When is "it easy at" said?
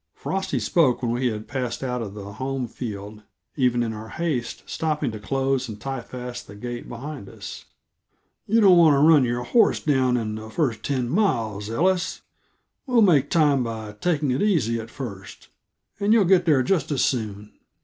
14.31-14.89